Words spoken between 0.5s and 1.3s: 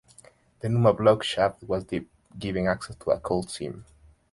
The Numa Block